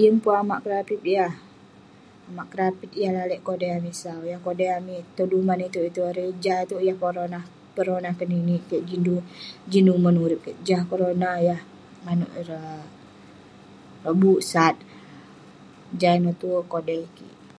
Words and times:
Yeng 0.00 0.18
pun 0.22 0.34
amak 0.42 0.60
kerapit 0.64 1.00
yah, 1.16 1.32
amak 2.28 2.46
kerapit 2.52 2.90
yah 3.00 3.12
lalek 3.16 3.44
kodai 3.46 3.72
amik 3.78 3.96
sau, 4.02 4.20
yah 4.30 4.40
kodai 4.46 4.70
amik 4.78 5.02
dong 5.16 5.30
duman 5.32 5.60
itouk 5.66 6.08
erey..jah 6.10 6.58
itouk 6.64 6.84
yah 6.86 6.96
peronah 7.76 8.14
keninik 8.18 8.62
keik 8.68 8.84
jin 9.70 9.86
umon 9.96 10.16
urip 10.24 10.40
kik, 10.44 10.58
jah 10.66 10.82
korona 10.90 11.30
yah 11.48 11.60
manouk 12.04 12.32
ireh, 12.40 12.84
lobuk 14.04 14.40
sat..jah 14.50 16.14
ineh 16.18 16.36
tuerk 16.40 16.66
kodai 16.72 17.02
kik.. 17.16 17.34